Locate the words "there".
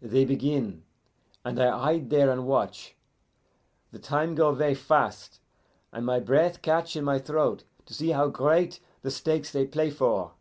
2.08-2.30